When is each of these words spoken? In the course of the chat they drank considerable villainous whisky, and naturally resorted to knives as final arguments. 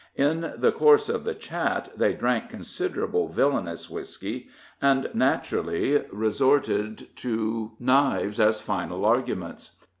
In 0.15 0.53
the 0.57 0.71
course 0.71 1.09
of 1.09 1.25
the 1.25 1.35
chat 1.35 1.91
they 1.95 2.13
drank 2.15 2.49
considerable 2.49 3.27
villainous 3.27 3.87
whisky, 3.87 4.47
and 4.81 5.07
naturally 5.13 6.03
resorted 6.11 7.15
to 7.17 7.73
knives 7.79 8.39
as 8.39 8.59
final 8.59 9.05
arguments. 9.05 9.75